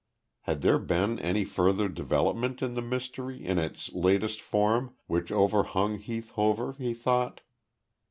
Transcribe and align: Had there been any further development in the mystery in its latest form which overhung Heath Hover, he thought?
Had 0.45 0.61
there 0.61 0.79
been 0.79 1.19
any 1.19 1.45
further 1.45 1.87
development 1.87 2.63
in 2.63 2.73
the 2.73 2.81
mystery 2.81 3.45
in 3.45 3.59
its 3.59 3.93
latest 3.93 4.41
form 4.41 4.95
which 5.05 5.31
overhung 5.31 5.99
Heath 5.99 6.31
Hover, 6.31 6.73
he 6.79 6.95
thought? 6.95 7.41